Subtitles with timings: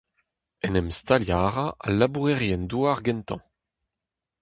[0.65, 3.41] En em staliañ a ra al labourerien-douar gentañ.